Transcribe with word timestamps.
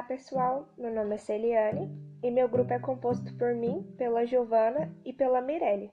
Olá 0.00 0.08
pessoal, 0.08 0.66
meu 0.78 0.90
nome 0.90 1.14
é 1.14 1.18
Celiane 1.18 1.90
e 2.22 2.30
meu 2.30 2.48
grupo 2.48 2.72
é 2.72 2.78
composto 2.78 3.34
por 3.34 3.54
mim, 3.54 3.82
pela 3.98 4.24
Giovana 4.24 4.90
e 5.04 5.12
pela 5.12 5.42
Mirelle. 5.42 5.92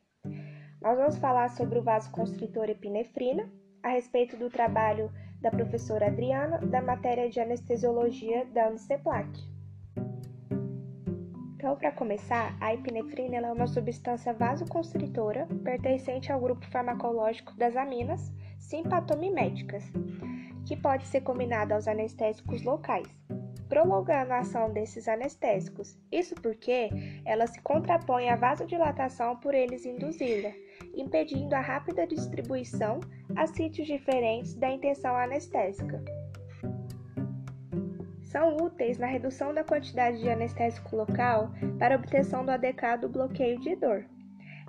Nós 0.82 0.98
vamos 0.98 1.18
falar 1.18 1.50
sobre 1.50 1.78
o 1.78 1.84
vasoconstritor 1.84 2.70
epinefrina, 2.70 3.52
a 3.84 3.90
respeito 3.90 4.38
do 4.38 4.50
trabalho 4.50 5.12
da 5.42 5.52
professora 5.52 6.08
Adriana 6.08 6.58
da 6.60 6.82
matéria 6.82 7.30
de 7.30 7.42
anestesiologia 7.42 8.46
da 8.46 8.70
Uniceplac. 8.70 9.28
Então, 11.58 11.76
para 11.76 11.92
começar, 11.92 12.56
a 12.62 12.74
epinefrina 12.74 13.36
é 13.36 13.52
uma 13.52 13.68
substância 13.68 14.34
vasoconstritora 14.34 15.50
pertencente 15.66 16.32
ao 16.32 16.40
grupo 16.40 16.66
farmacológico 16.68 17.54
das 17.58 17.76
aminas 17.76 18.34
simpatomiméticas, 18.58 19.84
que 20.66 20.78
pode 20.78 21.06
ser 21.08 21.20
combinada 21.22 21.76
aos 21.76 21.90
anestésicos 21.90 22.64
locais 22.64 23.27
prolongando 23.68 24.34
a 24.34 24.40
ação 24.40 24.72
desses 24.72 25.08
anestésicos. 25.08 25.98
Isso 26.12 26.36
porque 26.36 26.90
ela 27.26 27.48
se 27.48 27.62
contrapõe 27.62 28.30
à 28.30 28.36
vasodilatação 28.36 29.38
por 29.38 29.54
eles 29.54 29.86
induzi-la, 29.86 30.52
impedindo 30.96 31.54
a 31.54 31.62
rápida 31.62 32.08
distribuição 32.08 33.00
a 33.36 33.46
sítios 33.48 33.88
diferentes 33.88 34.56
da 34.56 34.70
intenção 34.70 35.16
anestésica. 35.16 36.04
São 38.24 38.58
úteis 38.58 38.98
na 38.98 39.08
redução 39.08 39.54
da 39.54 39.64
quantidade 39.64 40.20
de 40.20 40.30
anestésico 40.30 40.96
local 40.96 41.50
para 41.80 41.96
obtenção 41.96 42.46
do 42.46 42.52
adequado 42.52 43.08
bloqueio 43.08 43.60
de 43.60 43.76
dor. 43.76 44.06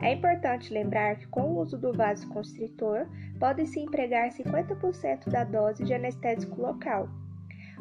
É 0.01 0.13
importante 0.13 0.73
lembrar 0.73 1.17
que, 1.17 1.27
com 1.27 1.43
o 1.43 1.59
uso 1.59 1.77
do 1.77 1.93
vasoconstritor, 1.93 3.09
pode-se 3.41 3.81
empregar 3.81 4.31
50% 4.31 5.29
da 5.29 5.43
dose 5.43 5.83
de 5.85 5.93
anestésico 5.93 6.61
local, 6.63 7.09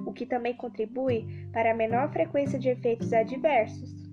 o 0.05 0.13
que 0.13 0.25
também 0.25 0.55
contribui 0.55 1.25
para 1.51 1.71
a 1.71 1.75
menor 1.75 2.11
frequência 2.11 2.57
de 2.59 2.69
efeitos 2.69 3.13
adversos. 3.13 4.07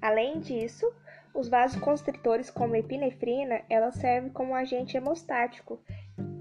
Além 0.00 0.40
disso, 0.40 0.86
os 1.34 1.48
vasoconstritores 1.48 2.50
como 2.50 2.76
epinefrina, 2.76 3.60
ela 3.68 3.90
serve 3.90 4.30
como 4.30 4.54
agente 4.54 4.96
hemostático, 4.96 5.80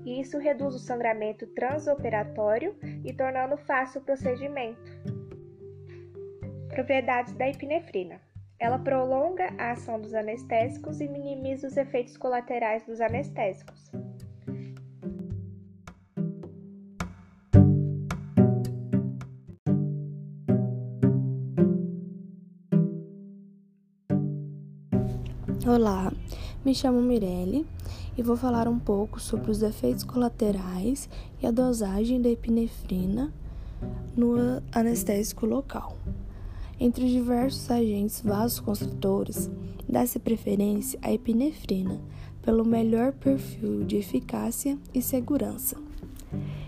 e 0.06 0.22
isso 0.22 0.38
reduz 0.38 0.76
o 0.76 0.80
sangramento 0.80 1.48
transoperatório 1.48 2.76
e 3.04 3.12
tornando 3.12 3.58
fácil 3.58 4.02
o 4.02 4.04
procedimento. 4.04 4.80
Propriedades 6.70 7.34
da 7.34 7.50
epinefrina. 7.50 8.22
Ela 8.58 8.80
prolonga 8.80 9.54
a 9.58 9.72
ação 9.72 10.00
dos 10.00 10.14
anestésicos 10.14 11.02
e 11.02 11.08
minimiza 11.08 11.68
os 11.68 11.76
efeitos 11.76 12.16
colaterais 12.16 12.86
dos 12.86 13.02
anestésicos. 13.02 13.92
Olá, 25.68 26.14
me 26.64 26.76
chamo 26.76 27.02
Mirelle 27.02 27.66
e 28.16 28.22
vou 28.22 28.38
falar 28.38 28.68
um 28.68 28.78
pouco 28.78 29.20
sobre 29.20 29.50
os 29.50 29.64
efeitos 29.64 30.04
colaterais 30.04 31.10
e 31.42 31.48
a 31.48 31.50
dosagem 31.50 32.22
da 32.22 32.30
epinefrina 32.30 33.34
no 34.16 34.36
anestésico 34.72 35.44
local. 35.48 35.98
Entre 36.80 37.04
os 37.06 37.10
diversos 37.10 37.72
agentes 37.72 38.22
vasoconstritores, 38.22 39.50
dá-se 39.90 40.20
preferência 40.20 41.00
à 41.02 41.12
epinefrina 41.12 42.00
pelo 42.44 42.64
melhor 42.64 43.12
perfil 43.14 43.84
de 43.86 43.96
eficácia 43.96 44.78
e 44.94 45.02
segurança. 45.02 45.78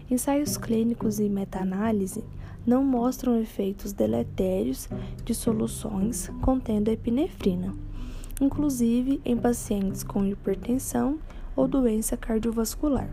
Ensaios 0.10 0.58
clínicos 0.58 1.20
e 1.20 1.30
meta-análise 1.30 2.24
não 2.66 2.84
mostram 2.84 3.40
efeitos 3.40 3.94
deletérios 3.94 4.90
de 5.24 5.36
soluções 5.36 6.32
contendo 6.42 6.90
epinefrina 6.90 7.76
inclusive 8.40 9.22
em 9.26 9.36
pacientes 9.36 10.04
com 10.04 10.26
hipertensão 10.26 11.20
ou 11.56 11.68
doença 11.68 12.16
cardiovascular. 12.16 13.10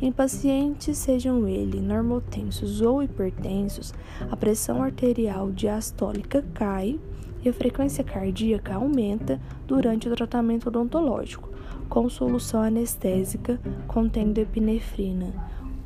Em 0.00 0.12
pacientes, 0.12 0.98
sejam 0.98 1.48
eles 1.48 1.82
normotensos 1.82 2.80
ou 2.80 3.02
hipertensos, 3.02 3.92
a 4.30 4.36
pressão 4.36 4.82
arterial 4.82 5.50
diastólica 5.50 6.44
cai 6.54 6.98
e 7.44 7.48
a 7.48 7.52
frequência 7.52 8.04
cardíaca 8.04 8.74
aumenta 8.74 9.40
durante 9.66 10.08
o 10.08 10.14
tratamento 10.14 10.68
odontológico, 10.68 11.50
com 11.88 12.08
solução 12.08 12.62
anestésica 12.62 13.60
contendo 13.86 14.38
epinefrina 14.38 15.32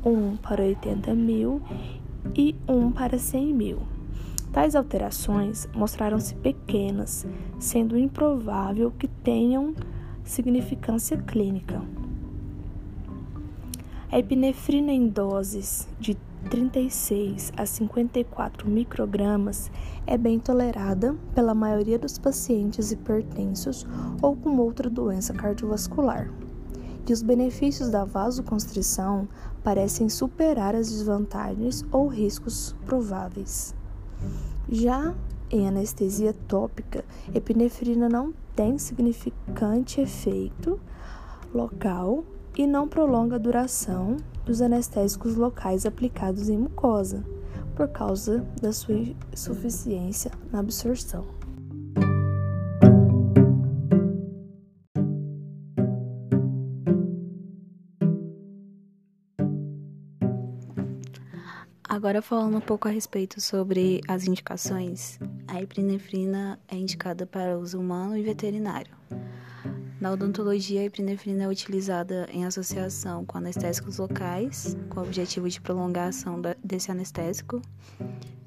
1 0.05 0.37
para 0.37 0.63
80 0.63 1.13
mil 1.13 1.61
e 2.35 2.55
1 2.67 2.91
para 2.91 3.17
100 3.17 3.53
mil. 3.53 3.98
Tais 4.51 4.75
alterações 4.75 5.67
mostraram-se 5.75 6.35
pequenas, 6.35 7.25
sendo 7.59 7.97
improvável 7.97 8.91
que 8.91 9.07
tenham 9.07 9.75
significância 10.23 11.17
clínica. 11.17 11.81
A 14.11 14.17
epinefrina 14.17 14.91
em 14.91 15.07
doses 15.07 15.87
de 15.99 16.17
36 16.49 17.53
a 17.55 17.63
54 17.63 18.67
microgramas 18.67 19.69
é 20.07 20.17
bem 20.17 20.39
tolerada 20.39 21.15
pela 21.35 21.53
maioria 21.53 21.99
dos 21.99 22.17
pacientes 22.17 22.91
hipertensos 22.91 23.85
ou 24.19 24.35
com 24.35 24.57
outra 24.57 24.89
doença 24.89 25.31
cardiovascular. 25.31 26.31
E 27.07 27.13
os 27.13 27.21
benefícios 27.21 27.89
da 27.89 28.03
vasoconstrição 28.03 29.27
parecem 29.63 30.09
superar 30.09 30.75
as 30.75 30.89
desvantagens 30.89 31.83
ou 31.91 32.07
riscos 32.07 32.75
prováveis. 32.85 33.75
Já 34.71 35.13
em 35.51 35.67
anestesia 35.67 36.33
tópica, 36.47 37.03
epinefrina 37.33 38.07
não 38.07 38.33
tem 38.55 38.77
significante 38.77 39.99
efeito 39.99 40.79
local 41.53 42.23
e 42.57 42.67
não 42.67 42.87
prolonga 42.87 43.35
a 43.35 43.39
duração 43.39 44.17
dos 44.45 44.61
anestésicos 44.61 45.35
locais 45.35 45.85
aplicados 45.85 46.49
em 46.49 46.57
mucosa, 46.57 47.23
por 47.75 47.87
causa 47.87 48.45
da 48.61 48.71
sua 48.71 48.95
insuficiência 49.33 50.31
na 50.51 50.59
absorção. 50.59 51.38
Agora 61.89 62.21
falando 62.21 62.55
um 62.55 62.61
pouco 62.61 62.87
a 62.87 62.91
respeito 62.91 63.41
sobre 63.41 63.99
as 64.07 64.27
indicações, 64.27 65.17
a 65.47 65.59
epinefrina 65.59 66.59
é 66.67 66.75
indicada 66.75 67.25
para 67.25 67.57
uso 67.57 67.79
humano 67.79 68.15
e 68.15 68.21
veterinário. 68.21 68.93
Na 69.99 70.11
odontologia, 70.11 70.81
a 70.81 70.83
epinefrina 70.83 71.45
é 71.45 71.47
utilizada 71.47 72.29
em 72.31 72.45
associação 72.45 73.25
com 73.25 73.39
anestésicos 73.39 73.97
locais, 73.97 74.77
com 74.87 74.99
o 74.99 75.03
objetivo 75.03 75.49
de 75.49 75.59
prolongar 75.59 76.05
a 76.05 76.09
ação 76.09 76.39
desse 76.63 76.91
anestésico, 76.91 77.59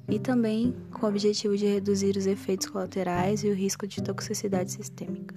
e 0.07 0.17
também 0.19 0.73
com 0.93 1.05
o 1.05 1.09
objetivo 1.09 1.57
de 1.57 1.65
reduzir 1.65 2.15
os 2.15 2.25
efeitos 2.25 2.67
colaterais 2.67 3.43
e 3.43 3.49
o 3.49 3.53
risco 3.53 3.85
de 3.85 4.01
toxicidade 4.01 4.71
sistêmica. 4.71 5.35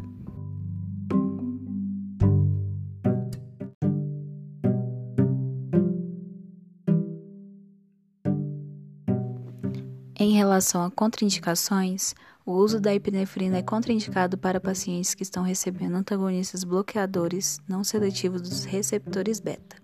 Em 10.19 10.33
relação 10.33 10.83
a 10.83 10.91
contraindicações, 10.91 12.15
o 12.47 12.53
uso 12.53 12.81
da 12.81 12.95
epinefrina 12.95 13.59
é 13.59 13.63
contraindicado 13.63 14.39
para 14.39 14.59
pacientes 14.59 15.15
que 15.15 15.23
estão 15.23 15.43
recebendo 15.43 15.95
antagonistas 15.95 16.65
bloqueadores 16.65 17.61
não 17.69 17.85
seletivos 17.85 18.41
dos 18.41 18.65
receptores 18.65 19.41
beta, 19.41 19.77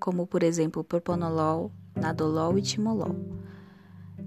como 0.00 0.26
por 0.26 0.42
exemplo 0.42 0.82
propanolol, 0.82 1.70
nadolol 1.94 2.58
e 2.58 2.62
timolol, 2.62 3.14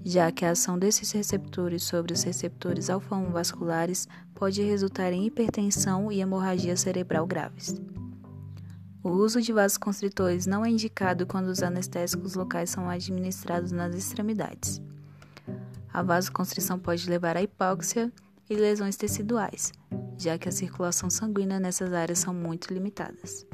já 0.02 0.32
que 0.32 0.46
a 0.46 0.52
ação 0.52 0.78
desses 0.78 1.12
receptores 1.12 1.82
sobre 1.82 2.14
os 2.14 2.22
receptores 2.22 2.88
alfa-1 2.88 3.30
vasculares 3.30 4.08
pode 4.34 4.62
resultar 4.62 5.12
em 5.12 5.26
hipertensão 5.26 6.10
e 6.10 6.22
hemorragia 6.22 6.74
cerebral 6.74 7.26
graves. 7.26 7.78
O 9.02 9.10
uso 9.10 9.42
de 9.42 9.52
vasoconstritores 9.52 10.46
não 10.46 10.64
é 10.64 10.70
indicado 10.70 11.26
quando 11.26 11.48
os 11.48 11.62
anestésicos 11.62 12.34
locais 12.34 12.70
são 12.70 12.88
administrados 12.88 13.72
nas 13.72 13.94
extremidades. 13.94 14.80
A 15.94 16.02
vasoconstrição 16.02 16.76
pode 16.76 17.08
levar 17.08 17.36
à 17.36 17.42
hipóxia 17.42 18.12
e 18.50 18.56
lesões 18.56 18.96
teciduais, 18.96 19.70
já 20.18 20.36
que 20.36 20.48
a 20.48 20.52
circulação 20.52 21.08
sanguínea 21.08 21.60
nessas 21.60 21.92
áreas 21.92 22.18
são 22.18 22.34
muito 22.34 22.74
limitadas. 22.74 23.46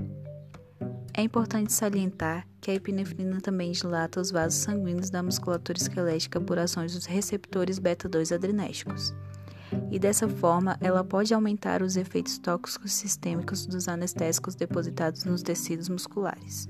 É 1.12 1.20
importante 1.20 1.70
salientar 1.70 2.48
que 2.58 2.70
a 2.70 2.74
epinefrina 2.74 3.42
também 3.42 3.72
dilata 3.72 4.22
os 4.22 4.30
vasos 4.30 4.60
sanguíneos 4.60 5.10
da 5.10 5.22
musculatura 5.22 5.76
esquelética 5.76 6.40
por 6.40 6.58
ações 6.58 6.94
dos 6.94 7.04
receptores 7.04 7.78
beta-2 7.78 8.34
adrenérgicos. 8.34 9.14
E 9.90 9.98
dessa 9.98 10.26
forma, 10.26 10.78
ela 10.80 11.04
pode 11.04 11.34
aumentar 11.34 11.82
os 11.82 11.98
efeitos 11.98 12.38
tóxicos 12.38 12.94
sistêmicos 12.94 13.66
dos 13.66 13.86
anestésicos 13.86 14.54
depositados 14.54 15.24
nos 15.24 15.42
tecidos 15.42 15.90
musculares. 15.90 16.66